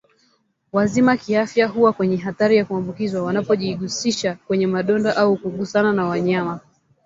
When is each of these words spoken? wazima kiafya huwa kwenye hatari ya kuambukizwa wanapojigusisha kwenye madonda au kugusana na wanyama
wazima 0.71 1.17
kiafya 1.17 1.67
huwa 1.67 1.93
kwenye 1.93 2.17
hatari 2.17 2.57
ya 2.57 2.65
kuambukizwa 2.65 3.23
wanapojigusisha 3.23 4.35
kwenye 4.47 4.67
madonda 4.67 5.17
au 5.17 5.37
kugusana 5.37 5.93
na 5.93 6.05
wanyama 6.05 6.59